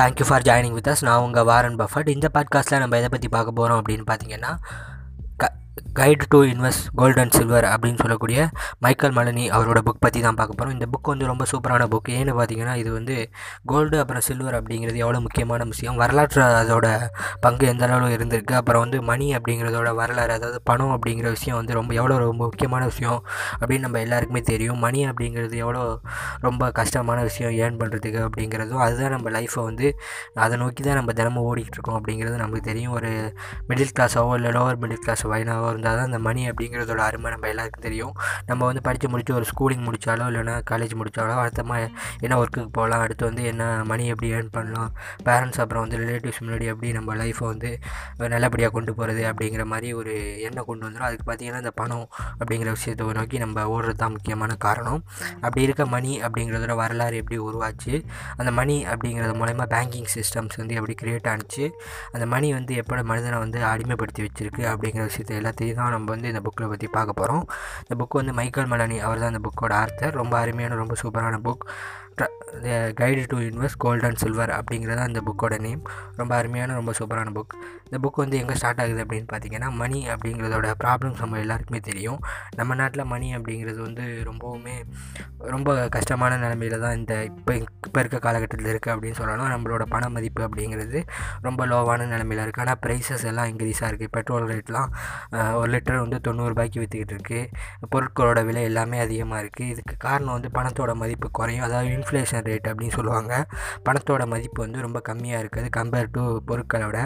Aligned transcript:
Thank you 0.00 0.24
for 0.26 0.42
joining 0.42 0.72
with 0.72 0.88
us 0.88 1.02
நான் 1.02 1.22
உங்கள் 1.22 1.44
Warren 1.44 1.76
Buffett 1.76 2.08
இந்த 2.08 2.26
பாட்காஸ்ட்டில் 2.34 2.78
நம்ம 2.78 2.96
எதை 2.96 3.08
பற்றி 3.08 3.28
பார்க்க 3.28 3.52
போகிறோம் 3.52 3.78
அப்படின்னு 3.80 4.04
பார்த்தீங்கன்னா 4.06 4.52
guide 5.98 6.24
to 6.32 6.38
invest 6.50 6.84
gold 6.98 7.18
and 7.20 7.34
silver 7.36 7.66
அப்படின்னு 7.70 8.00
சொல்லக்கூடிய 8.02 8.40
மைக்கேல் 8.84 9.14
மலனி 9.16 9.44
அவரோட 9.56 9.78
புக் 9.86 10.02
பற்றி 10.04 10.20
தான் 10.24 10.36
பார்க்க 10.40 10.56
போகிறோம் 10.58 10.74
இந்த 10.76 10.86
புக் 10.92 11.08
வந்து 11.12 11.26
ரொம்ப 11.30 11.44
சூப்பரான 11.52 11.86
புக் 11.94 12.08
ஏன்னு 12.16 12.32
பார்த்தீங்கன்னா 12.38 12.74
இது 12.82 12.90
வந்து 12.96 13.16
கோல்டு 13.70 13.96
அப்புறம் 14.02 14.24
சில்வர் 14.28 14.56
அப்படிங்கிறது 14.58 14.98
எவ்வளோ 15.04 15.20
முக்கியமான 15.20 15.64
விஷயம். 15.72 15.96
வரலாற்று 16.02 16.42
அதோட 16.60 16.86
பங்கு 17.46 17.64
எந்த 17.72 17.84
அளவு 17.88 18.12
இருந்திருக்கு? 18.16 18.54
அப்புறம் 18.60 18.82
வந்து 18.84 19.00
மணி 19.10 19.26
அப்படிங்கிறதோட 19.36 19.90
வரலாறு 20.00 20.34
அதாவது 20.38 20.60
பணம் 20.70 20.94
அப்படிங்கிற 20.96 21.30
விஷயம் 21.36 21.58
வந்து 21.60 21.74
ரொம்ப 21.80 21.90
எவ்வளோ 22.00 22.18
ரொம்ப 22.24 22.42
முக்கியமான 22.44 22.84
விஷயம் 22.92 23.18
அப்படின்னு 23.60 23.86
நம்ம 23.86 24.00
எல்லாருக்குமே 24.06 24.42
தெரியும். 24.52 24.80
மணி 24.86 25.02
அப்படிங்கிறது 25.10 25.56
எவ்வளோ 25.64 25.82
ரொம்ப 26.46 26.70
கஷ்டமான 26.80 27.18
விஷயம் 27.30 27.54
ஏர்ன் 27.62 27.80
பண்ணுறதுக்கு 27.82 28.22
அப்படிங்கிறதும் 28.28 28.84
அதுதான் 28.86 29.14
நம்ம 29.16 29.30
லைஃப்பை 29.38 29.64
வந்து 29.70 29.88
அதை 30.46 30.56
நோக்கி 30.64 30.82
தான் 30.88 30.98
நம்ம 31.00 31.12
தினமும் 31.20 31.48
ஓடிக்கிட்டு 31.50 31.78
இருக்கோம் 31.78 31.98
அப்படிங்கிறது 32.00 32.36
நமக்கு 32.44 32.64
தெரியும். 32.70 32.94
ஒரு 33.00 33.12
மிடில் 33.70 33.94
கிளாஸாவோ 33.98 34.32
இல்லை 34.40 34.52
லோவர் 34.58 34.80
மிடில் 34.84 35.04
கிளாஸ் 35.04 35.26
வயனாவோ 35.34 35.66
இருந்தால் 35.80 35.98
தான் 35.98 36.08
அந்த 36.10 36.20
மணி 36.26 36.42
அப்படிங்கிறதோட 36.50 37.00
அருமை 37.08 37.28
நம்ம 37.34 37.46
எல்லாருக்கும் 37.52 37.84
தெரியும். 37.86 38.14
நம்ம 38.50 38.60
வந்து 38.70 38.82
படித்து 38.86 39.06
முடித்து 39.12 39.32
ஒரு 39.38 39.46
ஸ்கூலிங் 39.50 39.84
முடித்தாலோ 39.86 40.24
இல்லைனா 40.30 40.54
காலேஜ் 40.70 40.94
முடித்தாலோ 41.00 41.34
அடுத்தமா 41.44 41.76
என்ன 42.24 42.34
ஒர்க்குக்கு 42.40 42.72
போகலாம் 42.78 43.02
அடுத்து 43.04 43.24
வந்து 43.28 43.42
என்ன 43.50 43.62
மணி 43.90 44.04
எப்படி 44.12 44.28
ஏர்ன் 44.36 44.50
பண்ணலாம் 44.56 44.90
பேரண்ட்ஸ் 45.26 45.60
அப்புறம் 45.62 45.84
வந்து 45.84 45.98
ரிலேட்டிவ்ஸ் 46.02 46.40
முன்னாடி 46.44 46.66
எப்படி 46.72 46.88
நம்ம 46.98 47.16
லைஃப்பை 47.20 47.46
வந்து 47.52 47.70
நல்லபடியாக 48.34 48.72
கொண்டு 48.76 48.94
போகிறது 48.98 49.22
அப்படிங்கிற 49.30 49.64
மாதிரி 49.72 49.88
ஒரு 50.00 50.14
எண்ணம் 50.48 50.68
கொண்டு 50.70 50.84
வந்துடும் 50.86 51.06
அதுக்கு 51.08 51.26
பார்த்திங்கன்னா 51.28 51.62
இந்த 51.64 51.72
பணம் 51.80 52.06
அப்படிங்கிற 52.40 52.70
விஷயத்தை 52.78 53.08
நோக்கி 53.20 53.38
நம்ம 53.44 53.64
ஓடுறது 53.74 54.00
தான் 54.02 54.14
முக்கியமான 54.16 54.52
காரணம். 54.66 55.00
அப்படி 55.44 55.62
இருக்க 55.68 55.82
மணி 55.96 56.12
அப்படிங்கிறதோட 56.26 56.74
வரலாறு 56.82 57.16
எப்படி 57.22 57.38
உருவாச்சு 57.48 57.94
அந்த 58.40 58.50
மணி 58.60 58.76
அப்படிங்கிறது 58.92 59.34
மூலயமா 59.40 59.66
பேங்கிங் 59.74 60.10
சிஸ்டம்ஸ் 60.16 60.58
வந்து 60.62 60.76
எப்படி 60.80 60.94
க்ரியேட் 61.02 61.28
ஆனிச்சு 61.32 61.64
அந்த 62.14 62.24
மணி 62.34 62.48
வந்து 62.58 62.72
எப்படி 62.82 63.02
மனிதனை 63.12 63.36
வந்து 63.44 63.58
அடிமைப்படுத்தி 63.72 64.22
வச்சுருக்கு 64.26 64.62
அப்படிங்கிற 64.72 65.04
விஷயத்தை 65.10 65.34
எல்லாத்தையும் 65.40 65.69
தான் 65.74 65.90
நம்ம 65.90 66.10
வந்து 66.10 66.28
இந்த 66.28 66.40
புக்கில் 66.40 66.68
பற்றி 66.68 66.88
பார்க்க 66.88 67.20
போகிறோம் 67.20 67.44
இந்த 67.82 67.94
புக் 67.94 68.18
வந்து 68.18 68.32
மைக்கேல் 68.32 68.66
மலனி 68.66 68.98
அவர் 68.98 69.18
தான் 69.18 69.32
இந்த 69.34 69.42
புக்கோட 69.46 69.74
ஆர்த்தர் 69.74 70.14
ரொம்ப 70.14 70.36
அருமையான 70.38 70.74
ரொம்ப 70.74 70.96
சூப்பரான 71.02 71.40
book 71.42 71.64
guide 73.00 73.22
to 73.32 73.36
invest 73.48 73.80
gold 73.84 74.04
and 74.06 74.20
silver 74.22 74.52
அப்படிங்கிறது 74.56 75.02
அந்த 75.08 75.20
புக்கோட 75.26 75.56
நேம் 75.66 75.82
ரொம்ப 76.20 76.32
அருமையான 76.38 76.74
ரொம்ப 76.78 76.92
சூப்பரான 76.98 77.32
புக் 77.36 77.54
இந்த 77.86 77.98
புக் 78.04 78.18
வந்து 78.22 78.36
எங்கே 78.40 78.54
ஸ்டார்ட் 78.60 78.80
ஆகுது 78.82 79.00
அப்படின்னு 79.04 79.28
பார்த்தீங்கன்னா 79.32 79.68
மணி 79.82 79.98
அப்படிங்கிறதோட 80.12 80.68
ப்ராப்ளம்ஸ் 80.82 81.20
நம்ம 81.22 81.38
எல்லாருக்குமே 81.44 81.80
தெரியும். 81.88 82.18
நம்ம 82.58 82.74
நாட்டில் 82.80 83.04
மணி 83.12 83.28
அப்படிங்கிறது 83.36 83.80
வந்து 83.86 84.04
ரொம்பவுமே 84.28 84.76
ரொம்ப 85.54 85.68
கஷ்டமான 85.96 86.38
நிலமையில 86.44 86.78
தான் 86.84 86.96
இந்த 87.00 87.14
இப்போ 87.30 87.54
இப்போ 87.88 87.98
இருக்க 88.02 88.18
காலகட்டத்தில் 88.26 88.70
இருக்குது 88.72 88.94
அப்படின்னு 88.94 89.18
சொல்லலாம். 89.20 89.52
நம்மளோட 89.54 89.86
பண 89.94 90.10
மதிப்பு 90.16 90.42
அப்படிங்கிறது 90.48 91.00
ரொம்ப 91.46 91.60
லோவான 91.72 92.06
நிலமையில 92.12 92.44
இருக்குது 92.46 92.66
ஆனால் 92.66 92.80
ப்ரைஸஸ் 92.84 93.26
எல்லாம் 93.32 93.50
இன்க்ரீஸாக 93.52 93.90
இருக்குது 93.92 94.12
பெட்ரோல் 94.16 94.48
ரேட்லாம் 94.52 94.90
ஒரு 95.60 95.70
லிட்டர் 95.74 96.02
வந்து 96.04 96.20
தொண்ணூறுபாய்க்கு 96.28 96.82
விற்றுக்கிட்டு 96.84 97.16
இருக்குது 97.16 97.88
பொருட்களோட 97.94 98.40
விலை 98.50 98.64
எல்லாமே 98.70 99.00
அதிகமாக 99.06 99.42
இருக்குது 99.44 99.70
இதுக்கு 99.74 99.96
காரணம் 100.06 100.36
வந்து 100.36 100.50
பணத்தோட 100.58 100.94
மதிப்பு 101.02 101.30
குறையும். 101.40 101.66
அதாவது 101.68 101.88
இன்ஃப்ளேஷன் 102.10 102.44
ரேட் 102.50 102.68
அப்படின்னு 102.70 102.94
சொல்லுவாங்க. 102.98 103.32
பணத்தோட 103.86 104.22
மதிப்பு 104.32 104.60
வந்து 104.64 104.78
ரொம்ப 104.84 104.98
கம்மியாக 105.08 105.42
இருக்குது 105.42 105.68
கம்பேர் 105.76 106.08
டு 106.14 106.22
பொருட்களோட 106.48 106.98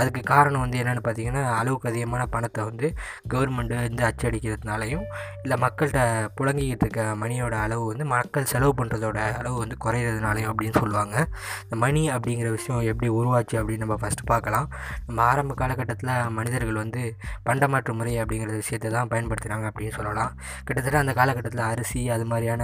அதுக்கு 0.00 0.20
காரணம் 0.30 0.62
வந்து 0.64 0.78
என்னென்னு 0.82 1.02
பார்த்தீங்கன்னா 1.06 1.42
அளவுக்கு 1.60 1.88
அதிகமான 1.90 2.22
பணத்தை 2.34 2.62
வந்து 2.68 2.86
கவர்மெண்ட்டு 3.32 3.76
வந்து 3.86 4.04
அச்சடிக்கிறதுனாலையும் 4.08 5.04
இல்லை 5.42 5.56
மக்கள்கிட்ட 5.64 6.00
புழங்கிக்கிட்டு 6.38 6.84
இருக்க 6.86 7.02
மணியோட 7.22 7.54
அளவு 7.64 7.84
வந்து 7.90 8.04
மக்கள் 8.14 8.48
செலவு 8.52 8.72
பண்ணுறதோட 8.80 9.18
அளவு 9.40 9.56
வந்து 9.64 9.76
குறையிறதுனாலையும் 9.84 10.50
அப்படின்னு 10.52 10.78
சொல்லுவாங்க. 10.82 11.16
இந்த 11.64 11.78
மணி 11.84 12.02
அப்படிங்கிற 12.16 12.50
விஷயம் 12.58 12.82
எப்படி 12.92 13.10
உருவாச்சு 13.18 13.56
அப்படின்னு 13.60 13.84
நம்ம 13.86 13.98
ஃபஸ்ட்டு 14.02 14.28
பார்க்கலாம். 14.32 14.68
நம்ம 15.08 15.22
ஆரம்ப 15.30 15.56
காலகட்டத்தில் 15.62 16.14
மனிதர்கள் 16.38 16.80
வந்து 16.84 17.02
பண்டமாற்று 17.48 17.98
முறை 18.00 18.14
அப்படிங்கிற 18.22 18.52
விஷயத்தை 18.62 18.88
தான் 18.96 19.12
பயன்படுத்துகிறாங்க 19.14 19.66
அப்படின்னு 19.72 19.96
சொல்லலாம். 19.98 20.32
கிட்டத்தட்ட 20.66 20.98
அந்த 21.04 21.14
காலகட்டத்தில் 21.20 21.64
அரிசி 21.70 22.02
அது 22.16 22.26
மாதிரியான 22.32 22.62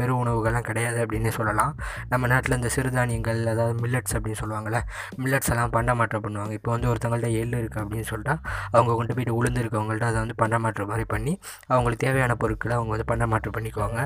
பெரு 0.00 0.12
உணவுகள்லாம் 0.22 0.68
கிடையாது 0.70 0.98
அப்படின்னு 1.04 1.25
சொல்லலாம். 1.38 1.72
நம்ம 2.12 2.26
நாட்டில் 2.32 2.56
இந்த 2.56 2.70
சிறுதானியங்கள் 2.76 3.40
அதாவது 3.52 3.74
மில்லட்ஸ் 3.82 4.14
அப்படின்னு 4.16 4.40
சொல்லுவாங்கள்ல 4.42 4.80
மில்லட்ஸ் 5.22 5.50
எல்லாம் 5.52 5.72
பண்டமாற்றம் 5.76 6.24
பண்ணுவாங்க. 6.26 6.52
இப்போ 6.58 6.70
வந்து 6.74 6.88
ஒருத்தவங்கள்ட்ட 6.92 7.30
எள்ளு 7.42 7.56
இருக்குது 7.62 7.82
அப்படின்னு 7.84 8.08
சொல்லிட்டா 8.12 8.34
அவங்க 8.74 8.94
கொண்டு 9.00 9.14
போயிட்டு 9.16 9.34
உளுந்து 9.38 9.62
இருக்கவங்கள்ட்ட 9.64 10.06
அதை 10.10 10.18
வந்து 10.24 10.36
பண்டமாற்றம் 10.42 10.90
மாதிரி 10.92 11.06
பண்ணி 11.14 11.32
அவங்களுக்கு 11.72 12.04
தேவையான 12.06 12.36
பொருட்களை 12.42 12.74
அவங்க 12.78 12.92
வந்து 12.96 13.08
பண்டமாற்றம் 13.12 13.56
பண்ணிக்குவாங்க. 13.56 14.00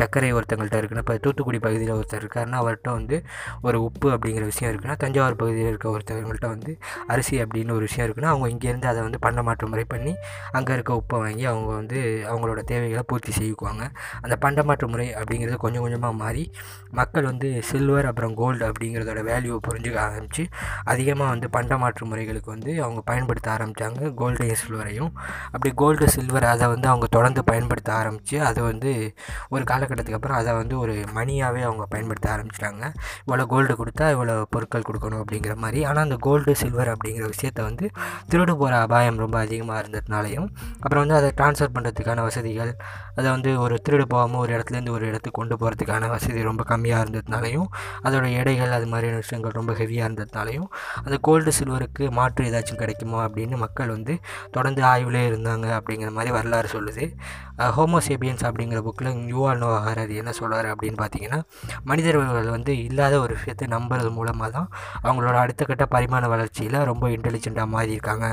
சர்க்கரை 0.00 0.30
ஒருத்தங்கள்ட்ட 0.38 0.80
இருக்குன்னா 0.80 1.04
இப்போ 1.06 1.16
தூத்துக்குடி 1.26 1.60
பகுதியில் 1.66 1.94
ஒருத்தர் 1.98 2.22
இருக்காருன்னா 2.24 2.60
அவர்கிட்ட 2.62 2.90
வந்து 2.98 3.16
ஒரு 3.62 3.78
உப்பு 3.88 4.08
அப்படிங்கிற 4.16 4.44
விஷயம் 4.52 4.70
இருக்குன்னா 4.72 4.96
தஞ்சாவூர் 5.04 5.40
பகுதியில் 5.42 5.70
இருக்க 5.72 5.88
ஒருத்தவங்கள்ட்ட 5.96 6.48
வந்து 6.54 6.72
அரிசி 7.12 7.36
அப்படின்னு 7.44 7.72
ஒரு 7.72 7.84
விஷயம் 7.88 8.06
இருக்குன்னா 8.08 8.30
அவங்க 8.34 8.48
இங்கேருந்து 8.54 8.88
அதை 8.92 9.02
வந்து 9.06 9.18
பண்டமாற்றம் 9.26 9.70
முறை 9.72 9.84
பண்ணி 9.84 10.12
அங்கே 10.52 10.72
இருக்க 10.72 10.92
உப்பை 11.00 11.18
வாங்கி 11.24 11.44
அவங்க 11.52 11.70
வந்து 11.80 11.98
அவங்களோட 12.30 12.60
தேவைகளை 12.70 13.02
பூர்த்தி 13.10 13.32
செய்விக்குவாங்க. 13.38 13.84
அந்த 14.22 14.34
பண்டமாற்று 14.44 14.86
முறை 14.92 15.06
அப்படிங்கிறது 15.14 15.56
கொஞ்சம் 15.56 15.84
கொஞ்சமாக 15.84 16.14
மாறி 16.22 16.42
மக்கள் 16.92 17.24
வந்து 17.24 17.48
சில்வர் 17.62 18.06
அப்புறம் 18.06 18.34
கோல்டு 18.34 18.62
அப்படிங்கிறதோட 18.66 19.20
வேல்யூவை 19.28 19.58
புரிஞ்சுக்க 19.66 19.98
ஆரம்பித்து 20.00 20.42
அதிகமாக 20.84 21.28
வந்து 21.30 21.48
பண்டமாற்று 21.50 22.04
முறைகளுக்கு 22.06 22.50
வந்து 22.50 22.72
அவங்க 22.82 23.00
பயன்படுத்த 23.00 23.48
ஆரம்பித்தாங்க 23.56 24.10
கோல்டையும் 24.14 24.60
சில்வரையும் 24.62 25.10
அப்படி 25.52 25.70
கோல்டு 25.74 26.06
சில்வர் 26.08 26.46
அதை 26.52 26.66
வந்து 26.68 26.88
அவங்க 26.88 27.06
தொடர்ந்து 27.06 27.42
பயன்படுத்த 27.44 27.90
ஆரம்பித்து 27.92 28.36
அதை 28.40 28.62
வந்து 28.62 28.90
ஒரு 29.50 29.64
காலகட்டத்துக்கு 29.64 30.18
அப்புறம் 30.20 30.38
அதை 30.38 30.52
வந்து 30.52 30.74
ஒரு 30.78 30.94
மணியாகவே 31.14 31.62
அவங்க 31.62 31.86
பயன்படுத்த 31.86 32.28
ஆரம்பிச்சிட்டாங்க. 32.34 32.84
இவ்வளோ 33.26 33.46
கோல்டு 33.46 33.74
கொடுத்தா 33.74 34.06
இவ்வளோ 34.14 34.36
பொருட்கள் 34.50 34.86
கொடுக்கணும் 34.88 35.22
அப்படிங்கிற 35.22 35.54
மாதிரி. 35.56 35.80
ஆனால் 35.84 36.04
அந்த 36.04 36.18
கோல்டு 36.18 36.54
சில்வர் 36.54 36.92
அப்படிங்கிற 36.94 37.26
விஷயத்த 37.34 37.60
வந்து 37.62 37.86
திருடு 38.30 38.52
போகிற 38.52 38.80
அபாயம் 38.80 39.20
ரொம்ப 39.24 39.38
அதிகமாக 39.38 39.82
இருந்ததுனாலையும் 39.82 40.48
அப்புறம் 40.82 41.02
வந்து 41.04 41.18
அதை 41.20 41.30
ட்ரான்ஸ்ஃபர் 41.40 41.74
பண்ணுறதுக்கான 41.76 42.22
வசதிகள் 42.22 42.72
அதை 43.14 43.28
வந்து 43.30 43.50
ஒரு 43.60 43.74
திருடு 43.86 44.04
போகாமல் 44.06 44.40
ஒரு 44.40 44.50
இடத்துலேருந்து 44.56 44.94
ஒரு 44.96 45.04
இடத்துக்கு 45.06 45.38
கொண்டு 45.40 45.54
போகிறதுக்கான 45.56 46.08
வசதி 46.08 46.40
ரொம்ப 46.46 46.64
கம்மியாக 46.68 47.04
இருந்ததுனாலையும் 47.04 47.68
அதோட 48.04 48.26
எடைகள் 48.32 48.70
அது 48.70 48.86
மாதிரியான 48.86 49.20
விஷயங்கள் 49.20 49.50
ரொம்ப 49.50 49.72
ஹெவியாக 49.72 50.08
இருந்ததுனாலையும் 50.08 50.68
அந்த 51.04 51.16
கோல்டு 51.20 51.52
சில்வருக்கு 51.58 52.10
மாற்று 52.10 52.44
ஏதாச்சும் 52.44 52.74
கிடைக்குமா 52.76 53.20
அப்படின்னு 53.26 53.56
மக்கள் 53.56 53.88
வந்து 53.88 54.14
தொடர்ந்து 54.50 54.82
ஆய்விலே 54.84 55.24
இருந்தாங்க 55.26 55.66
அப்படிங்கிற 55.78 56.10
மாதிரி 56.10 56.30
வரலாறு 56.30 56.68
சொல்லுது. 56.72 57.04
ஹோமோசேபியன்ஸ் 57.76 58.44
அப்படிங்கிற 58.46 58.80
புக்கில் 58.82 59.10
யூஆர் 59.30 59.58
நோ 59.58 59.68
ஹராரி 59.84 60.14
என்ன 60.14 60.32
சொல்கிறார் 60.32 60.68
அப்படின்னு 60.72 60.98
பார்த்தீங்கன்னா 60.98 61.38
மனிதர்கள் 61.84 62.50
வந்து 62.50 62.72
இல்லாத 62.84 63.14
ஒரு 63.20 63.34
விஷயத்தை 63.34 63.66
நம்புறது 63.70 64.10
மூலமாக 64.10 64.50
தான் 64.50 64.68
அவங்களோட 65.02 65.36
அடுத்த 65.36 65.64
கட்ட 65.64 65.84
பரிமாண 65.86 66.28
வளர்ச்சியில் 66.28 66.78
ரொம்ப 66.84 67.08
இன்டெலிஜென்ட்டாக 67.08 67.66
மாறி 67.66 67.92
இருக்காங்க 67.92 68.26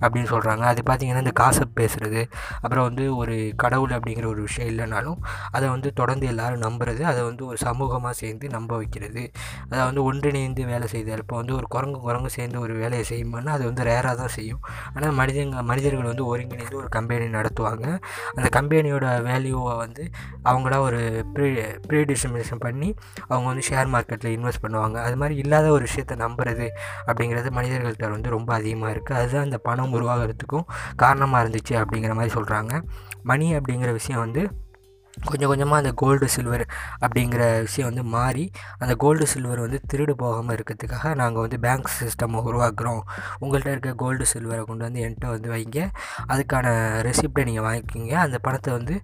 அப்படின்னு 0.00 0.30
சொல்கிறாங்க 0.30 0.64
அது 0.70 0.82
பார்த்திங்கன்னா 0.86 1.24
இந்த 1.24 1.34
காசப் 1.40 1.76
பேசுகிறது 1.80 2.22
அப்புறம் 2.60 2.84
வந்து 2.84 3.16
ஒரு 3.16 3.36
கடவுள் 3.56 3.90
அப்படிங்கிற 3.90 4.26
ஒரு 4.26 4.42
விஷயம் 4.42 4.70
இல்லைனாலும் 4.70 5.18
அதை 5.50 5.68
வந்து 5.68 5.92
தொடர்ந்து 5.92 6.26
எல்லோரும் 6.26 6.62
நம்புறது 6.62 7.02
அதை 7.02 7.20
வந்து 7.22 7.46
ஒரு 7.46 7.57
சமூகமாக 7.64 8.14
சேர்ந்து 8.22 8.46
நம்ப 8.56 8.70
வைக்கிறது. 8.80 9.22
அதை 9.70 9.80
வந்து 9.88 10.02
ஒன்றிணைந்து 10.08 10.62
வேலை 10.72 10.86
செய்தல் 10.94 11.22
இப்போ 11.24 11.36
வந்து 11.40 11.54
ஒரு 11.58 11.66
குரங்கு 11.74 12.00
குரங்கு 12.06 12.30
சேர்ந்து 12.36 12.58
ஒரு 12.64 12.74
வேலையை 12.82 13.04
செய்யுமானா 13.12 13.52
அது 13.56 13.64
வந்து 13.70 13.86
ரேராக 13.90 14.14
தான் 14.22 14.34
செய்யும். 14.38 14.62
ஆனால் 14.94 15.14
மனிதங்க 15.20 15.62
மனிதர்கள் 15.70 16.10
வந்து 16.12 16.26
ஒருங்கிணைந்து 16.32 16.78
ஒரு 16.82 16.90
கம்பெனி 16.96 17.28
நடத்துவாங்க. 17.38 17.86
அந்த 18.36 18.48
கம்பெனியோட 18.58 19.06
வேல்யூவை 19.28 19.74
வந்து 19.84 20.04
அவங்களா 20.50 20.78
ஒரு 20.88 21.00
ப்ரீ 21.34 21.48
ப்ரீ 21.88 22.00
டிஸ்ட்ரிபியூஷன் 22.10 22.62
பண்ணி 22.66 22.88
அவங்க 23.30 23.46
வந்து 23.52 23.64
ஷேர் 23.70 23.92
மார்க்கெட்டில் 23.94 24.34
இன்வெஸ்ட் 24.36 24.64
பண்ணுவாங்க. 24.66 24.96
அது 25.06 25.18
மாதிரி 25.22 25.36
இல்லாத 25.44 25.66
ஒரு 25.76 25.84
விஷயத்தை 25.88 26.16
நம்புறது 26.24 26.68
அப்படிங்கிறது 27.08 27.50
மனிதர்கள்ட்ட 27.58 28.08
வந்து 28.16 28.30
ரொம்ப 28.36 28.50
அதிகமாக 28.58 28.94
இருக்குது 28.94 29.18
அதுதான் 29.20 29.46
அந்த 29.48 29.60
பணம் 29.68 29.94
உருவாகிறதுக்கும் 29.98 30.66
காரணமாக 31.04 31.42
இருந்துச்சு 31.44 31.74
அப்படிங்கிற 31.82 32.14
மாதிரி 32.20 32.34
சொல்கிறாங்க 32.38 32.72
மணி 33.30 33.46
அப்படிங்கிற 33.58 33.90
விஷயம் 34.00 34.24
வந்து 34.24 34.42
கொஞ்சம் 35.26 35.50
கொஞ்சமாக 35.50 35.82
அந்த 35.82 35.92
கோல்டு 36.02 36.28
சில்வர் 36.28 36.64
அப்படிங்கிற 37.04 37.60
விஷயம் 37.60 37.88
வந்து 37.90 38.04
மாறி 38.16 38.44
அந்த 38.78 38.94
கோல்டு 38.94 39.26
சில்வர் 39.26 39.60
வந்து 39.60 39.80
திருடு 39.90 40.14
போகாமல் 40.22 40.54
இருக்கிறதுக்காக 40.56 41.14
நாங்கள் 41.14 41.44
வந்து 41.46 41.58
பேங்க் 41.58 41.90
சிஸ்டம் 42.00 42.36
உருவாக்குறோம். 42.50 43.02
உங்கள்கிட்ட 43.42 43.70
இருக்க 43.74 43.92
கோல்டு 43.94 44.24
சில்வரை 44.32 44.62
கொண்டு 44.64 44.84
வந்து 44.86 45.00
என்கிட்ட 45.04 45.28
வந்து 45.34 45.48
வைங்க. 45.54 45.78
அதுக்கான 46.32 46.66
ரெசிப்டை 47.08 47.44
நீங்கள் 47.44 47.66
வாங்கிக்கிங்க. 47.68 48.14
அந்த 48.26 48.38
பணத்தை 48.38 48.72
வந்து 48.72 48.94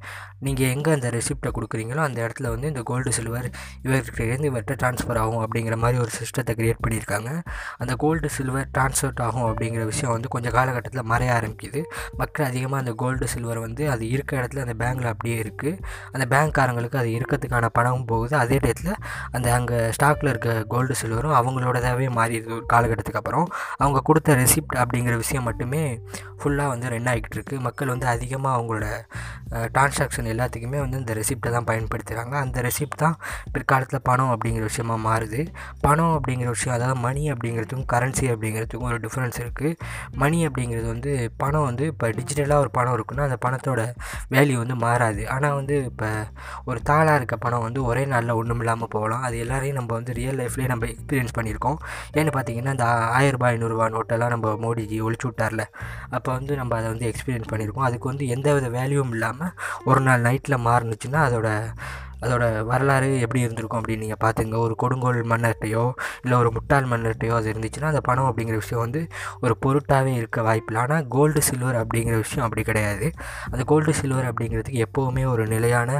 நீங்கள் 0.40 0.70
எங்கே 0.74 0.90
அந்த 0.92 1.10
ரெசிப்டை 1.10 1.50
கொடுக்குறீங்களோ 1.56 2.02
அந்த 2.08 2.18
இடத்துல 2.26 2.48
வந்து 2.54 2.66
இந்த 2.72 2.82
கோல்டு 2.82 3.12
சில்வர் 3.12 3.48
இவர்கிட்டேருந்து 3.86 4.50
இவர்கிட்ட 4.50 4.76
ட்ரான்ஸ்ஃபர் 4.82 5.20
ஆகும் 5.22 5.42
அப்படிங்கிற 5.44 5.76
மாதிரி 5.76 5.98
ஒரு 5.98 6.10
சிஸ்டத்தை 6.20 6.54
க்ரியேட் 6.60 6.82
பண்ணியிருக்காங்க. 6.84 7.30
அந்த 7.78 7.94
கோல்டு 8.04 8.28
சில்வர் 8.28 8.68
ட்ரான்ஸ்ஃபர் 8.78 9.22
ஆகும் 9.26 9.46
அப்படிங்கிற 9.50 9.84
விஷயம் 9.84 10.12
வந்து 10.12 10.28
கொஞ்சம் 10.28 10.52
காலகட்டத்தில் 10.58 11.08
மறைய 11.12 11.32
ஆரம்பிக்குது. 11.38 11.82
மக்கள் 12.22 12.46
அதிகமாக 12.46 12.82
அந்த 12.84 12.94
கோல்டு 13.02 13.26
சில்வர் 13.34 13.58
வந்து 13.58 13.90
அது 13.90 14.08
இருக்க 14.08 14.40
இடத்துல 14.40 14.64
அந்த 14.66 14.74
பேங்கில் 14.84 15.10
அப்படியே 15.12 15.38
இருக்குது 15.44 15.80
அந்த 16.12 16.24
பேங்க்காரங்களுக்கு 16.32 16.98
அது 17.02 17.10
இருக்கிறதுக்கான 17.18 17.70
பணமும் 17.78 18.06
போகுது. 18.12 18.34
அதே 18.42 18.58
டயத்தில் 18.64 18.92
அந்த 19.36 19.46
அங்கே 19.58 19.78
ஸ்டாக்கில் 19.96 20.32
இருக்க 20.32 20.50
கோல்டு 20.74 20.94
சில்வரும் 21.02 21.36
அவங்களோடதாகவே 21.40 22.08
மாறிடுது 22.18 22.54
ஒரு 22.58 22.66
காலகட்டத்துக்கு 22.74 23.20
அப்புறம். 23.22 23.46
அவங்க 23.82 24.02
கொடுத்த 24.10 24.36
ரெசிப்ட் 24.42 24.76
அப்படிங்கிற 24.82 25.16
விஷயம் 25.24 25.46
மட்டுமே 25.50 25.82
ஃபுல்லாக 26.40 26.68
வந்து 26.74 26.86
ரன் 26.94 27.10
ஆகிட்டு 27.12 27.36
இருக்கு. 27.38 27.56
மக்கள் 27.66 27.92
வந்து 27.94 28.06
அதிகமாக 28.14 28.56
அவங்களோட 28.56 28.86
டிரான்சாக்ஷன் 29.74 30.28
எல்லாத்துக்குமே 30.32 30.78
வந்து 30.84 30.96
இந்த 31.02 31.12
ரெசிப்டை 31.18 31.50
தான் 31.56 31.66
பயன்படுத்துகிறாங்க 31.70 32.34
அந்த 32.44 32.58
ரெசிப்ட் 32.66 33.00
தான் 33.02 33.16
பிற்காலத்தில் 33.54 34.04
பணம் 34.08 34.32
அப்படிங்கிற 34.34 34.64
விஷயமா 34.70 34.96
மாறுது. 35.08 35.40
பணம் 35.86 36.12
அப்படிங்கிற 36.16 36.48
விஷயம் 36.56 36.74
அதாவது 36.76 36.96
மணி 37.06 37.22
அப்படிங்கிறதுக்கும் 37.32 37.88
கரன்சி 37.92 38.26
அப்படிங்கிறதுக்கும் 38.34 38.88
ஒரு 38.90 38.98
டிஃப்ரென்ஸ் 39.04 39.38
இருக்குது 39.44 39.78
மணி 40.22 40.38
அப்படிங்கிறது 40.48 40.88
வந்து 40.94 41.12
பணம் 41.42 41.66
வந்து 41.68 41.84
இப்போ 41.92 42.08
டிஜிட்டலாக 42.18 42.64
ஒரு 42.64 42.70
பணம் 42.78 42.94
இருக்குன்னா 42.96 43.26
அந்த 43.28 43.38
பணத்தோட 43.46 43.82
வேல்யூ 44.34 44.56
வந்து 44.62 44.76
மாறாது. 44.84 45.22
ஆனால் 45.34 45.56
வந்து 45.60 45.76
இப்போ 45.94 46.08
ஒரு 46.70 46.80
தாளாக 46.82 47.18
இருக்க 47.18 47.36
பணம் 47.36 47.64
வந்து 47.64 47.80
ஒரே 47.84 48.02
நாளில் 48.12 48.36
ஒன்றும் 48.38 48.60
இல்லாமல் 48.62 48.90
போகலாம். 48.94 49.24
அது 49.26 49.36
எல்லாரையும் 49.42 49.78
நம்ம 49.78 49.90
வந்து 49.94 50.12
ரியல் 50.20 50.38
லைஃப்லேயே 50.40 50.68
நம்ம 50.72 50.86
எக்ஸ்பீரியன்ஸ் 50.92 51.36
பண்ணியிருக்கோம். 51.38 51.78
ஏன்னு 52.18 52.32
பார்த்தீங்கன்னா 52.36 52.72
இந்த 52.76 52.86
ஆயிரரூபா 53.18 53.48
ஐநூறுரூவா 53.52 53.86
நோட்டெல்லாம் 53.96 54.32
நம்ம 54.34 54.54
மோடிஜி 54.64 54.98
ஒழிச்சு 55.08 55.28
விட்டார்ல. 55.30 55.64
அப்போ 56.16 56.30
வந்து 56.38 56.54
நம்ம 56.60 56.76
அதை 56.76 56.88
வந்து 56.94 57.06
எக்ஸ்பீரியன்ஸ் 57.12 57.50
பண்ணியிருக்கோம். 57.52 57.86
அதுக்கு 57.88 58.10
வந்து 58.12 58.26
எந்த 58.36 58.54
வித 58.54 58.68
வேல்யூவும் 58.78 59.14
இல்லாமல் 59.18 59.54
ஒரு 59.84 60.00
நாள் 60.00 60.26
நைட்டில் 60.28 60.64
மாறுனுச்சுன்னா 60.68 61.22
அதோட 61.28 61.48
அதோட 62.24 62.44
வரலாறு 62.70 63.08
எப்படி 63.24 63.42
இருந்திருக்கும் 63.46 63.80
அப்படின்னு 63.80 64.04
நீங்கள் 64.04 64.22
பார்த்துங்க. 64.24 64.56
ஒரு 64.66 64.74
கொடுங்கோல் 64.82 65.20
மன்னர்கிட்டையோ 65.32 65.84
இல்லை 66.24 66.36
ஒரு 66.42 66.50
முட்டாள் 66.56 66.88
மன்னர்கிட்டையோ 66.92 67.34
அது 67.38 67.48
இருந்துச்சுன்னா 67.52 67.90
அந்த 67.92 68.02
பணம் 68.08 68.28
அப்படிங்கிற 68.30 68.58
விஷயம் 68.62 68.82
வந்து 68.84 69.00
ஒரு 69.44 69.56
பொருட்டாகவே 69.64 70.12
இருக்க 70.20 70.42
வாய்ப்பில்லை. 70.48 70.82
ஆனால் 70.86 71.04
கோல்டு 71.16 71.42
சில்வர் 71.48 71.78
அப்படிங்கிற 71.82 72.16
விஷயம் 72.24 72.46
அப்படி 72.46 72.64
கிடையாது. 72.70 73.08
அந்த 73.52 73.62
கோல்டு 73.72 73.94
சில்வர் 74.00 74.28
அப்படிங்கிறதுக்கு 74.30 74.82
எப்போவுமே 74.86 75.24
ஒரு 75.34 75.46
நிலையான 75.54 75.90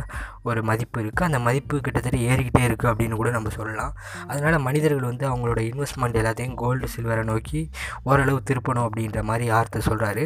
ஒரு 0.51 0.61
மதிப்பு 0.71 0.99
இருக்குது 1.03 1.27
அந்த 1.29 1.39
மதிப்பு 1.47 1.75
கிட்டத்தட்ட 1.85 2.19
ஏறிக்கிட்டே 2.31 2.63
இருக்குது 2.69 2.91
அப்படின்னு 2.93 3.19
கூட 3.21 3.31
நம்ம 3.37 3.51
சொல்லலாம். 3.59 3.93
அதனால் 4.31 4.57
மனிதர்கள் 4.67 5.09
வந்து 5.11 5.25
அவங்களோட 5.31 5.61
இன்வெஸ்ட்மெண்ட் 5.71 6.19
எல்லாத்தையும் 6.23 6.57
கோல்டு 6.63 6.87
சில்வரை 6.95 7.23
நோக்கி 7.31 7.61
ஓரளவு 8.09 8.39
திருப்பணும் 8.51 8.87
அப்படின்ற 8.89 9.21
மாதிரி 9.31 9.47
ஆர்த்தர் 9.59 9.87
சொல்கிறாரு 9.89 10.25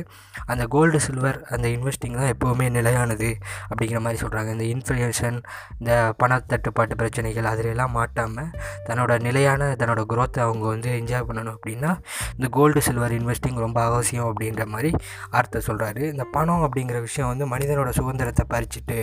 அந்த 0.52 0.64
கோல்டு 0.74 0.98
சில்வர் 1.06 1.38
அந்த 1.54 1.66
இன்வெஸ்டிங் 1.76 2.18
தான் 2.20 2.32
எப்போவுமே 2.34 2.66
நிலையானது 2.78 3.30
அப்படிங்கிற 3.68 4.00
மாதிரி 4.06 4.20
சொல்கிறாங்க 4.24 4.50
இந்த 4.56 4.66
இன்ஃப்ளேஷன் 4.74 5.38
இந்த 5.80 5.87
பணத்தட்டுப்பாட்டு 5.92 6.94
பிரச்சனைகள் 6.94 7.44
அதிலெல்லாம் 7.44 7.90
மாட்டாமல் 7.90 8.50
தன்னோட 8.86 9.20
நிலையான 9.20 9.70
தன்னோட 9.78 10.02
குரோத்தை 10.08 10.40
அவங்க 10.40 10.66
வந்து 10.66 10.90
என்ஜாய் 10.90 11.26
பண்ணணும் 11.28 11.56
அப்படின்னா 11.58 11.90
இந்த 12.36 12.48
கோல்டு 12.50 12.82
சில்வர் 12.82 13.12
இன்வெஸ்டிங் 13.12 13.58
ரொம்ப 13.58 13.84
அவசியம் 13.84 14.28
அப்படின்ற 14.30 14.66
மாதிரி 14.66 14.90
ஆர்த்தர் 15.30 15.66
சொல்கிறாரு 15.66 16.02
இந்த 16.12 16.24
பணம் 16.24 16.64
அப்படிங்கிற 16.66 17.00
விஷயம் 17.00 17.28
வந்து 17.28 17.46
மனிதனோட 17.56 17.88
சுதந்திரத்தை 17.88 18.44
பறிச்சுட்டு 18.54 18.98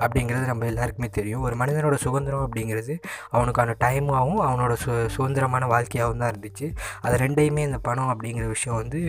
அப்படிங்கிறது 0.00 0.44
நம்ம 0.44 0.66
எல்லாருக்குமே 0.66 1.08
தெரியும். 1.08 1.42
ஒரு 1.42 1.56
மனிதனோட 1.56 1.94
சுதந்திரம் 1.94 2.44
அப்படிங்கிறது 2.46 2.96
அவனுக்கான 3.30 3.76
டைமாகவும் 3.84 4.42
அவனோட 4.48 4.74
சு 4.84 5.06
சுதந்திரமான 5.06 5.66
வாழ்க்கையாகவும் 5.66 6.16
தான் 6.16 6.32
இருந்துச்சு. 6.34 6.66
அது 7.00 7.16
ரெண்டையுமே 7.16 7.58
இந்த 7.58 7.78
பணம் 7.78 8.10
அப்படிங்கிற 8.12 8.46
விஷயம் 8.46 8.78
வந்து 8.78 9.00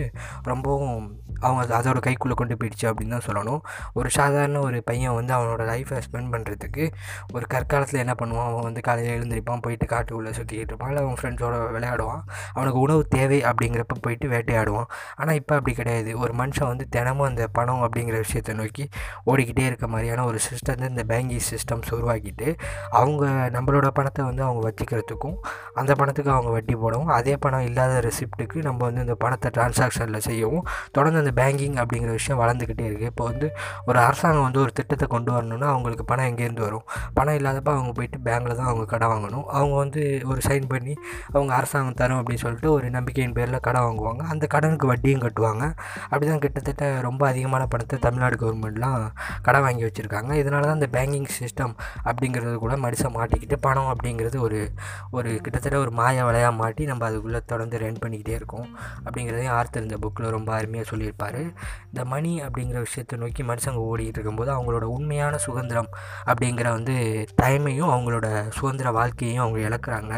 ரொம்பவும் 0.42 1.20
அவங்க 1.46 1.62
அதோட 1.78 1.98
கைக்குள்ளே 2.06 2.36
கொண்டு 2.40 2.56
போயிடுச்சு 2.60 2.86
அப்படின்னு 2.90 3.14
தான் 3.16 3.26
சொல்லணும். 3.28 3.60
ஒரு 3.98 4.10
சாதாரண 4.18 4.60
ஒரு 4.68 4.78
பையன் 4.90 5.16
வந்து 5.18 5.32
அவனோட 5.38 5.62
லைஃப்பை 5.72 6.00
ஸ்பெண்ட் 6.06 6.30
பண்ணுறதுக்கு 6.34 6.84
ஒரு 7.32 7.44
கற்காலத்தில் 7.54 8.02
என்ன 8.04 8.14
பண்ணுவான்? 8.22 8.48
அவன் 8.50 8.66
வந்து 8.68 8.82
காலையில் 8.88 9.14
எழுந்திருப்பான் 9.16 9.64
போயிட்டு 9.66 9.88
காட்டுக்குள்ளே 9.94 10.32
சுற்றிக்கிட்டு 10.38 10.72
இருப்பான். 10.72 10.92
இல்லை 10.92 11.04
அவன் 11.04 11.18
ஃப்ரெண்ட்ஸோட 11.20 11.56
விளையாடுவான். 11.76 12.22
அவனுக்கு 12.54 12.80
உணவு 12.84 13.02
தேவை 13.16 13.40
அப்படிங்கிறப்ப 13.50 13.98
போயிட்டு 14.06 14.28
வேட்டையாடுவான். 14.34 14.88
ஆனால் 15.16 15.38
இப்போ 15.40 15.54
அப்படி 15.58 15.74
கிடையாது. 15.80 16.10
ஒரு 16.22 16.32
மனுஷன் 16.42 16.70
வந்து 16.72 16.86
தினமும் 16.96 17.28
அந்த 17.30 17.44
பணம் 17.58 17.82
அப்படிங்கிற 17.86 18.16
விஷயத்தை 18.26 18.54
நோக்கி 18.54 18.84
ஓடிக்கிட்டே 19.30 19.64
இருக்க 19.70 19.86
மாதிரியான 19.86 20.24
ஒரு 20.24 20.38
சிஸ்டத்தை 20.48 20.88
இந்த 20.90 21.04
பேங்கிங் 21.10 21.44
சிஸ்டம்ஸ் 21.50 21.90
உருவாக்கிட்டு 21.96 22.48
அவங்க 23.00 23.24
நம்மளோட 23.56 23.88
பணத்தை 23.98 24.22
வந்து 24.24 24.42
அவங்க 24.46 24.62
வச்சுக்கிறதுக்கும் 24.68 25.36
அந்த 25.74 25.92
பணத்துக்கு 25.94 26.30
அவங்க 26.30 26.50
வட்டி 26.50 26.74
போடவும் 26.74 27.12
அதே 27.16 27.34
பணம் 27.36 27.66
இல்லாத 27.68 27.94
ரெசிப்ட்டுக்கு 28.00 28.58
நம்ம 28.68 28.80
வந்து 28.88 29.00
இந்த 29.00 29.16
பணத்தை 29.24 29.50
டிரான்சாக்ஷனில் 29.56 30.24
செய்யவும் 30.28 30.64
தொடர்ந்து 30.92 31.22
அந்த 31.22 31.29
பேங்கிங் 31.38 31.76
அப்படிங்கிற 31.82 32.10
விஷயம் 32.10 32.40
வளர்ந்துக்கிட்டே 32.42 32.84
இருக்குது 32.88 33.10
இப்போ 33.12 33.24
வந்து 33.24 33.46
ஒரு 33.84 33.98
அரசாங்கம் 33.98 34.46
வந்து 34.46 34.60
ஒரு 34.60 34.72
திட்டத்தை 34.72 35.06
கொண்டு 35.08 35.30
வரணும்னா 35.32 35.68
அவங்களுக்கு 35.74 36.04
பணம் 36.04 36.28
எங்கேருந்து 36.30 36.64
வரும்? 36.66 36.84
பணம் 37.14 37.36
இல்லாதப்ப 37.38 37.70
அவங்க 37.76 37.92
போயிட்டு 37.92 38.18
பேங்க்கில் 38.26 38.56
தான் 38.60 38.68
அவங்க 38.70 38.84
கடை 38.84 39.08
வாங்கணும். 39.08 39.44
அவங்க 39.58 39.74
வந்து 39.76 40.02
ஒரு 40.24 40.40
சைன் 40.48 40.66
பண்ணி 40.72 40.94
அவங்க 41.32 41.50
அரசாங்கம் 41.54 41.98
தரும் 42.02 42.20
அப்படின்னு 42.20 42.44
சொல்லிட்டு 42.44 42.70
ஒரு 42.72 42.90
நம்பிக்கையின் 42.90 43.36
பேரில் 43.38 43.60
கடை 43.60 43.82
வாங்குவாங்க. 43.82 44.22
அந்த 44.34 44.44
கடனுக்கு 44.46 44.86
வட்டியும் 44.92 45.22
கட்டுவாங்க. 45.26 45.64
அப்படி 46.10 46.26
தான் 46.30 46.42
கிட்டத்தட்ட 46.44 46.84
ரொம்ப 47.08 47.22
அதிகமான 47.28 47.66
பணத்தை 47.66 47.98
தமிழ்நாடு 47.98 48.36
கவர்மெண்ட்லாம் 48.42 48.98
கடன் 49.42 49.64
வாங்கி 49.66 49.84
வச்சுருக்காங்க. 49.88 50.32
இதனால 50.42 50.66
தான் 50.70 50.78
இந்த 50.80 50.90
பேங்கிங் 50.96 51.28
சிஸ்டம் 51.40 51.74
அப்படிங்கிறது 52.04 52.56
கூட 52.64 52.74
மனுஷன் 52.86 53.16
மாட்டிக்கிட்டு 53.18 53.56
பணம் 53.60 53.90
அப்படிங்கிறது 53.94 54.38
ஒரு 54.46 54.60
ஒரு 55.10 55.30
கிட்டத்தட்ட 55.44 55.76
ஒரு 55.78 55.90
மாய 55.90 56.24
வலையாக 56.24 56.54
மாட்டி 56.56 56.82
நம்ம 56.84 57.04
அதுக்குள்ளே 57.08 57.40
தொடர்ந்து 57.46 57.78
ரன் 57.78 58.00
பண்ணிக்கிட்டே 58.04 58.34
இருக்கோம். 58.40 58.68
அப்படிங்கிறதையும் 59.04 59.54
ஆர்த்தர் 59.58 59.82
இந்த 59.82 59.96
புக்கில் 60.02 60.34
ரொம்ப 60.36 60.50
அருமையாக 60.54 60.88
இருப்பார் 61.20 61.40
இந்த 61.90 62.02
மணி 62.12 62.32
அப்படிங்கிற 62.46 62.78
விஷயத்தை 62.86 63.14
நோக்கி 63.22 63.42
மனுஷங்க 63.50 63.80
ஓடிக்கிட்டு 63.90 64.18
இருக்கும்போது 64.18 64.50
அவங்களோட 64.56 64.84
உண்மையான 64.96 65.38
சுதந்திரம் 65.46 65.90
அப்படிங்கிற 66.30 66.68
வந்து 66.76 66.94
டைமையும் 67.40 67.90
அவங்களோட 67.94 68.26
சுதந்திர 68.58 68.90
வாழ்க்கையையும் 68.98 69.42
அவங்க 69.44 69.60
இழக்கிறாங்க 69.68 70.12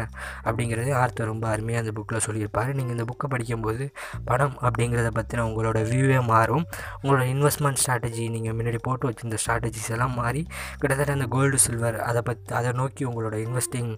அப்படிங்கிறது 0.47 0.91
ஆர்த்தர் 1.01 1.31
ரொம்ப 1.33 1.47
அருமையாக 1.53 1.83
அந்த 1.83 1.93
புக்கில் 1.97 2.25
சொல்லியிருப்பார். 2.27 2.71
நீங்கள் 2.79 2.95
இந்த 2.97 3.05
புக்கை 3.11 3.29
படிக்கும்போது 3.33 3.85
பணம் 4.29 4.55
அப்படிங்கிறத 4.67 5.11
பற்றின 5.19 5.45
உங்களோட 5.49 5.79
வியூவே 5.91 6.19
மாறும். 6.33 6.65
உங்களோட 7.01 7.23
இன்வெஸ்ட்மெண்ட் 7.33 7.81
ஸ்ட்ராட்டஜி 7.83 8.25
நீங்கள் 8.35 8.57
முன்னாடி 8.59 8.81
போட்டு 8.87 9.07
வச்சிருந்த 9.09 9.39
ஸ்ட்ராட்டஜிஸ் 9.43 9.91
எல்லாம் 9.95 10.15
மாறி 10.21 10.43
கிட்டத்தட்ட 10.81 11.17
அந்த 11.17 11.27
கோல்டு 11.35 11.59
சில்வர் 11.65 11.99
அதை 12.09 12.23
பற்றி 12.29 12.55
அதை 12.59 12.71
நோக்கி 12.81 13.03
உங்களோட 13.11 13.35
இன்வெஸ்டிங் 13.47 13.91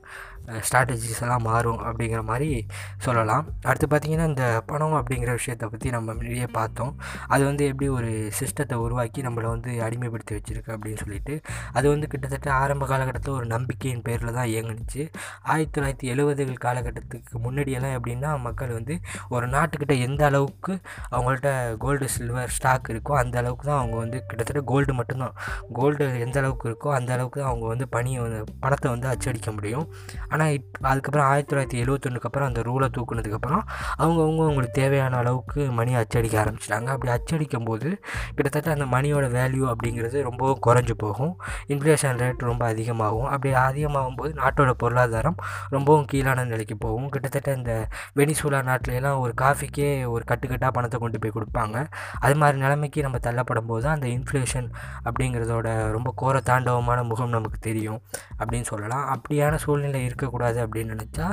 ஸ்ட்ராட்டஜிஸ் 0.68 1.22
எல்லாம் 1.26 1.46
மாறும் 1.50 1.80
அப்படிங்கிற 1.88 2.22
மாதிரி 2.32 2.50
சொல்லலாம். 3.06 3.46
அடுத்து 3.70 3.88
பார்த்திங்கன்னா 3.94 4.28
இந்த 4.34 4.48
பணம் 4.72 4.98
அப்படிங்கிற 5.00 5.32
விஷயத்தை 5.40 5.68
பற்றி 5.74 5.88
நம்ம 5.96 6.08
முன்னாடியே 6.18 6.50
பார்த்தோம். 6.60 6.94
அது 7.28 7.44
வந்து 7.46 7.64
எப்படி 7.68 7.90
ஒரு 7.90 8.12
சிஸ்டத்தை 8.40 8.78
உருவாக்கி 8.86 9.22
நம்மளை 9.22 9.50
வந்து 9.56 9.72
அடிமைப்படுத்தி 9.88 10.36
வச்சுருக்கு 10.38 10.74
அப்படின்னு 10.76 11.02
சொல்லிட்டு 11.04 11.36
அது 11.74 11.86
வந்து 11.90 12.08
கிட்டத்தட்ட 12.08 12.50
ஆரம்ப 12.62 12.84
காலகட்டத்தில் 12.86 13.34
ஒரு 13.34 13.46
நம்பிக்கையின் 13.46 14.02
பேரில் 14.02 14.34
தான் 14.34 14.50
இயங்குனுச்சு. 14.54 15.02
ஆயிரத்தி 15.44 15.76
தொள்ளாயிரத்தி 15.76 16.08
எழுபதுகள் 16.14 16.60
காலகட்டத்துக்கு 16.66 17.40
முன்னாடியெல்லாம் 17.46 17.96
எப்படின்னா 17.98 18.32
மக்கள் 18.48 18.74
வந்து 18.80 18.96
ஒரு 19.30 19.46
நாட்டுக்கிட்ட 19.48 19.96
எந்த 20.08 20.22
அளவுக்கு 20.26 20.74
அவங்கள்ட்ட 21.16 21.50
கோல்டு 21.84 22.08
சில்வர் 22.16 22.54
ஸ்டாக் 22.58 22.90
இருக்கோ 22.94 23.14
அந்த 23.24 23.36
அளவுக்கு 23.42 23.66
தான் 23.70 23.80
அவங்க 23.82 23.98
வந்து 24.04 24.18
கிட்டத்தட்ட 24.30 24.62
கோல்டு 24.72 24.94
மட்டும்தான். 24.94 25.36
கோல்டு 25.74 26.06
எந்த 26.26 26.38
அளவுக்கு 26.42 26.66
இருக்கோ 26.70 26.90
அந்த 27.00 27.12
அளவுக்கு 27.16 27.40
தான் 27.42 27.50
அவங்க 27.52 27.66
வந்து 27.74 27.88
பணியை 27.96 28.20
வந்து 28.26 28.40
பணத்தை 28.64 28.88
வந்து 28.92 29.08
அச்சடிக்க 29.14 29.50
முடியும். 29.52 29.86
ஆனால் 30.30 30.52
இப் 30.58 30.80
அதுக்கப்புறம் 30.92 31.28
ஆயிரத்தி 31.32 31.52
தொள்ளாயிரத்தி 31.52 31.80
எழுபத்தொன்னுக்கு 31.84 32.30
அப்புறம் 32.30 32.50
அந்த 32.50 32.62
ரூலை 32.70 32.88
தூக்குனதுக்கப்புறம் 32.98 33.64
அவங்கவுங்க 34.04 34.42
அவங்களுக்கு 34.48 34.80
தேவையான 34.82 35.18
அளவுக்கு 35.18 35.62
மணி 35.80 35.94
அச்சடிக்க 36.02 36.36
ஆரம்பிச்சிட்டாங்க. 36.44 36.85
அப்படி 36.94 37.12
அச்சடிக்கும் 37.16 37.68
போது 37.70 37.90
கிட்டத்தட்ட 38.36 38.70
அந்த 38.76 38.86
மணியோட 38.96 39.26
வேல்யூ 39.38 39.66
அப்படிங்கிறது 39.74 40.18
ரொம்பவும் 40.28 40.62
குறைஞ்சி 40.68 40.96
போகும். 41.04 41.34
இன்ஃப்ளேஷன் 41.74 42.20
ரேட் 42.22 42.46
ரொம்ப 42.52 42.64
அதிகமாகும். 42.66 43.28
அப்படி 43.34 43.54
அதிகமாகும் 43.54 44.16
போது 44.16 44.32
நாட்டோட 44.42 44.74
பொருளாதாரம் 44.84 45.38
ரொம்பவும் 45.76 46.08
கீழான 46.12 46.46
நிலைக்கு 46.52 46.78
போகும். 46.78 47.10
கிட்டத்தட்ட 47.10 47.54
இந்த 47.60 47.74
வெனிசூலா 48.20 48.62
நாட்டிலலாம் 48.72 49.20
ஒரு 49.24 49.34
காஃபிக்கே 49.42 49.90
ஒரு 50.14 50.24
கட்டுக்கட்டாக 50.32 50.72
பணத்தை 50.78 51.00
கொண்டு 51.00 51.20
போய் 51.20 51.36
கொடுப்பாங்க. 51.38 51.78
அது 52.26 52.36
மாதிரி 52.42 52.58
நிலைமைக்கு 52.64 53.06
நம்ம 53.08 53.18
தள்ளப்படும் 53.28 53.70
போது 53.72 53.88
அந்த 53.96 54.08
இன்ஃப்ளேஷன் 54.16 54.70
அப்படிங்கிறதோட 55.08 55.68
ரொம்ப 55.98 56.10
கோர 56.22 56.42
தாண்டவமான 56.50 57.00
முகம் 57.12 57.34
நமக்கு 57.38 57.60
தெரியும் 57.70 58.00
அப்படின்னு 58.40 58.68
சொல்லலாம். 58.72 59.06
அப்படியான 59.16 59.56
சூழ்நிலை 59.64 60.02
இருக்கக்கூடாது 60.06 60.58
அப்படின்னு 60.66 60.94
நினச்சா 60.96 61.28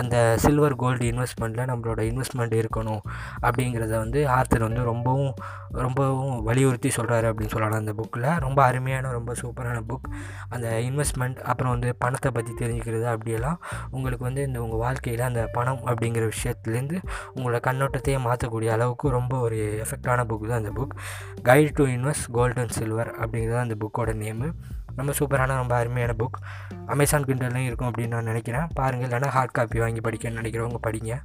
அந்த 0.00 0.16
சில்வர் 0.44 0.76
கோல்டு 0.82 1.04
இன்வெஸ்ட்மெண்ட்டில் 1.12 1.68
நம்மளோட 1.70 2.00
இன்வெஸ்ட்மெண்ட் 2.10 2.54
இருக்கணும் 2.62 3.02
அப்படிங்கிறத 3.46 3.92
வந்து 4.04 4.20
ஆர்த்தர் 4.36 4.66
வந்து 4.66 4.82
ரொம்ப 4.82 4.97
ரொம்பவும் 4.98 5.34
ரொம்பவும் 5.68 6.42
வலியுறுத்தி 6.42 6.88
சொல்கிறாரு 6.88 7.32
அப்படின்னு 7.32 7.46
சொல்லலாம் 7.46 7.78
அந்த 7.78 7.92
புக்கில் 7.92 8.40
ரொம்ப 8.40 8.64
அருமையான 8.64 9.10
ரொம்ப 9.10 9.32
சூப்பரான 9.32 9.82
புக் 9.88 10.12
அந்த 10.48 10.68
இன்வெஸ்ட்மெண்ட் 10.68 11.38
அப்புறம் 11.38 11.72
வந்து 11.72 11.96
பணத்தை 11.98 12.30
பற்றி 12.30 12.52
தெரிஞ்சுக்கிறது 12.52 13.04
அப்படியெல்லாம் 13.04 13.60
உங்களுக்கு 13.90 14.24
வந்து 14.24 14.42
இந்த 14.42 14.62
உங்கள் 14.62 14.78
வாழ்க்கையில் 14.78 15.22
அந்த 15.22 15.48
பணம் 15.52 15.80
அப்படிங்கிற 15.86 16.30
விஷயத்துலேருந்து 16.30 17.02
உங்களோட 17.36 17.60
கண்ணோட்டத்தையே 17.66 18.18
மாற்றக்கூடிய 18.18 18.70
அளவுக்கு 18.70 19.08
ரொம்ப 19.08 19.38
ஒரு 19.38 19.84
எஃபெக்டான 19.84 20.24
புக் 20.24 20.48
தான் 20.48 20.64
அந்த 20.64 20.70
book 20.70 20.96
guide 21.42 21.70
to 21.74 21.86
invest 21.86 22.30
gold 22.32 22.60
and 22.60 22.70
silver 22.70 23.10
அப்படிங்கிறது 23.10 23.58
அந்த 23.58 23.76
புக்கோட 23.80 24.10
நேமு 24.16 24.52
ரொம்ப 24.96 25.12
சூப்பரான 25.18 25.46
ரொம்ப 25.46 25.76
அருமையான 25.76 26.14
புக் 26.18 26.44
அமேசான் 26.86 27.22
கிண்டல்லையும் 27.22 27.64
இருக்கும் 27.64 27.90
அப்படின்னு 27.90 28.06
நான் 28.06 28.24
நினைக்கிறேன். 28.24 28.66
பாருங்கள். 28.74 29.08
இல்லைனா 29.08 29.26
ஹார்ட் 29.26 29.50
காப்பி 29.50 29.78
வாங்கி 29.78 30.00
படிக்கணும்னு 30.00 30.38
நினைக்கிறவங்க 30.40 30.74
படிங்க. 30.86 31.20